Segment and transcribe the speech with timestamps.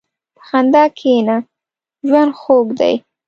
[0.35, 1.37] په خندا کښېنه،
[2.07, 2.93] ژوند خوږ دی.